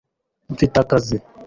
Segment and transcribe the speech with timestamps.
[0.53, 1.17] mfite akazi